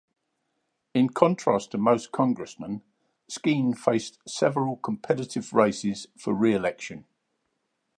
In 0.95 1.09
contrast 1.11 1.69
to 1.73 1.77
most 1.77 2.11
congressmen, 2.11 2.81
Skeen 3.29 3.77
faced 3.77 4.17
several 4.27 4.77
competitive 4.77 5.53
races 5.53 6.07
for 6.17 6.33
reelection. 6.33 7.05